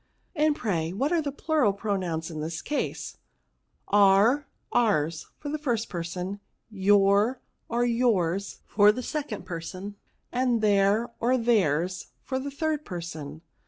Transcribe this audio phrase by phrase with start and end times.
[0.35, 3.17] "And, pray, what are the plural pronoxins in this case?""
[4.07, 6.39] Our, ours, for the first person;
[6.71, 7.39] your,
[7.69, 9.97] or yours, for the second person;
[10.31, 13.43] and their, or theirs, for the third person."